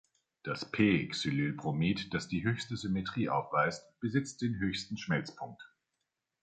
Das 0.41 0.65
"p"-Xylylbromid, 0.71 2.11
das 2.11 2.27
die 2.27 2.41
höchste 2.43 2.75
Symmetrie 2.75 3.29
aufweist, 3.29 3.85
besitzt 3.99 4.41
den 4.41 4.57
höchsten 4.57 4.97
Schmelzpunkt. 4.97 5.61